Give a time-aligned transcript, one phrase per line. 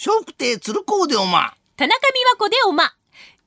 [0.00, 1.54] 笑福亭鶴光でおま。
[1.76, 2.94] 田中美和子でおま。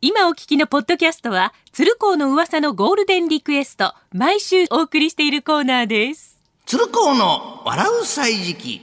[0.00, 6.40] 今お聞きのポッドキャストは、鶴光の噂のゴールデンリクエスト、毎週お送りしているコーナーです。
[6.64, 8.80] 鶴光の笑う歳時記。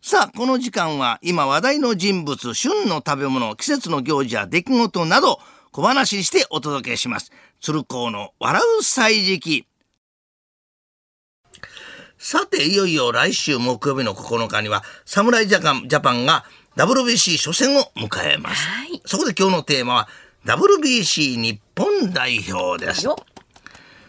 [0.00, 5.40] さあ、この時間は今話題の人物、旬の食べ物、季節の行事や出来事など
[5.72, 7.32] 小話にしてお届けします。
[7.60, 9.66] 鶴光の笑う歳時記。
[12.26, 18.66] さて、いよいよ来週木曜日の9日には、侍ジャパンジャパンが WBC 初戦を迎えます。
[18.66, 20.08] はいそこで今日のテーマは、
[20.46, 23.04] WBC 日本代表です。
[23.04, 23.16] よ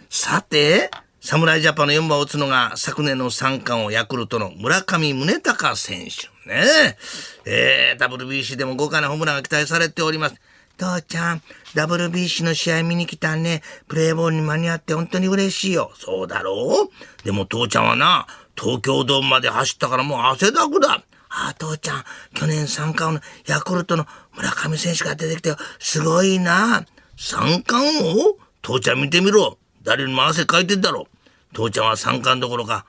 [0.09, 6.97] さて、侍ジャパンの4番を打つのが昨年の三冠王ヤクルトの村上宗隆選手ね。
[7.43, 10.35] えー、WBC でも豪華なホームランが期待されております。
[10.77, 11.41] 父ちゃん、
[11.73, 13.61] WBC の試合見に来たね。
[13.87, 15.91] プレーボールに間に合って本当に嬉しいよ。
[15.95, 17.25] そうだろう？
[17.25, 21.03] でも父ちゃんはな、東京ドームまで走ったからもう汗だくだ。
[21.29, 24.05] ああ、父ちゃん、去年三冠王のヤクルトの
[24.35, 25.57] 村上選手が出てきたよ。
[25.79, 26.85] すごいな。
[27.17, 28.37] 三冠王？
[28.61, 29.57] 父ちゃん見てみろ。
[29.83, 31.07] 誰にも汗かいてんだろ。
[31.53, 32.85] 父ちゃんは三冠どころか、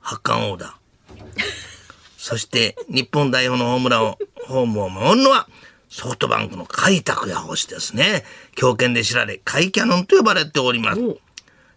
[0.00, 0.78] 八冠王だ。
[2.16, 5.48] そして、日本代表のホームランを、ホームを守るのは、
[5.88, 8.24] ソフトバンクの甲斐拓也捕手ですね。
[8.54, 11.00] 強肩で知られ、甲斐キャノンと呼ばれております。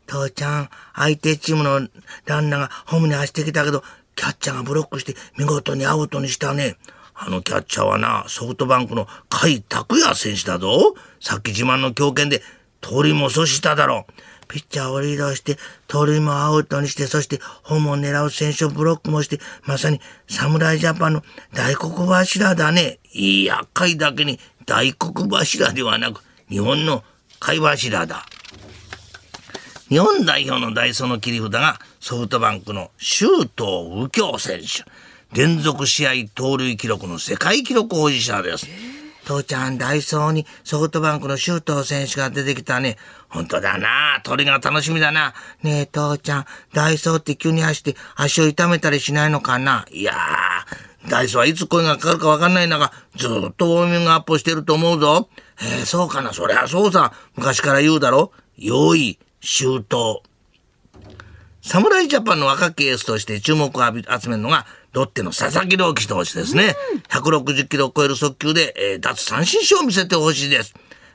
[0.08, 1.88] 父ちゃん、相手チームの
[2.26, 3.84] ランナーがホームに走ってきたけど、
[4.16, 6.76] キャッチャーがブロックして見事にアウトにしたね。
[7.16, 10.96] あのキャッチャーはな、ソフトバンクの甲斐拓也選手だぞ。
[11.22, 12.42] さっき自慢の強肩で
[12.82, 14.14] 鳥も阻止しただろう。
[14.48, 23.00] ピッチャーをリードして、鳥もアウトにして、そしてホームを狙う選手をブロックもして、まさに侍ジャパンの大黒柱だね。
[23.14, 27.04] いいや、甲斐だけに大黒柱ではなく、日本の
[27.40, 28.26] 貝柱だ。
[29.88, 34.84] 日本代表のダイソーの切り札がソフトバンクの周東右京選手。
[35.34, 38.68] 連続試合盗塁記録の世界記録保持者です。
[39.26, 42.98] 父ちゃん、ダイソーにソフトバンクの周東選手が出てきたね。
[43.30, 44.20] 本当だな。
[44.24, 45.34] 鳥が楽しみだな。
[45.64, 55.30] ねえ、父ちゃん、ダイソーって急に走って足を痛めたりしないのかないやー、ダイソーはいつ声がかかるかわかんない中、ずっとウォーミングアップしてると思うぞ。
[55.62, 56.34] えー、そうかな。
[56.34, 57.14] そりゃそうさ。
[57.36, 58.32] 昔から言うだろ。
[58.58, 60.22] 用意、周到。
[61.62, 66.76] 侍ジャパンの若きエースとして注目を集めるのが、ロッテの佐々木朗希投手ですね。
[67.10, 70.74] 160キロを超える速球で、えー奪三振賞を見せてほしいです。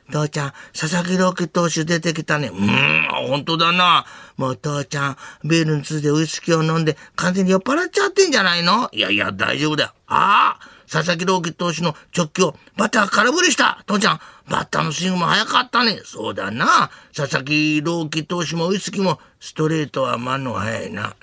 [0.09, 2.47] 父ちゃん、佐々木朗希投手出てきたね。
[2.47, 4.05] うーん、本当だな。
[4.37, 8.89] もう父ちゃん、ビールについてウイスキーを飲んで完全に酔っ払っちゃってんじゃないの？
[8.93, 9.91] いやいや、大丈夫だよ。
[10.07, 13.83] ああ佐々木朗希投手の直球をバッター空振りした。
[13.85, 15.99] 父ちゃん、バッターのスイングも早かったね。
[16.05, 16.89] そうだな。
[17.13, 21.13] 佐々木朗希投手もウイスキーもストレートは間の早いな。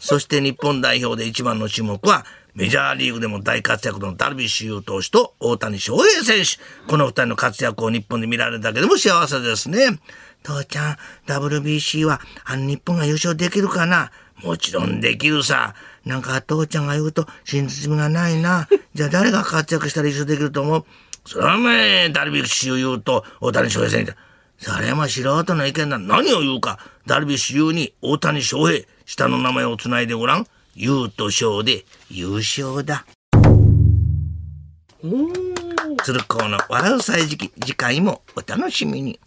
[0.00, 6.58] そして日本代表で一番の注目は、メジャーリーグでも大活躍のダルビッシュ有投手と大谷翔平選手。
[6.90, 10.00] この二人の活躍を日本で見られるだけでも幸せですね。
[10.42, 10.96] 父ちゃん、
[11.26, 14.10] WBC は、あの日本が優勝できるかな？
[14.42, 15.74] もちろんできるさ。
[16.04, 18.68] なんか父ちゃんが言うと真実味がないな。
[18.94, 20.84] じゃあ誰が活躍したら優勝できると思う？
[21.26, 24.16] それはおめえ、ダルビッシュ有と大谷翔平選手。
[24.60, 25.98] それも素人の意見だ。
[25.98, 26.78] 何を言うか。
[27.06, 28.84] ダルビッシュ有に大谷翔平。
[29.06, 30.46] 下の名前をつないでごらん。
[30.74, 33.06] 優と翔で優勝だ。
[36.04, 37.52] 鶴光の笑う歳時記。
[37.60, 39.18] 次回もお楽しみに。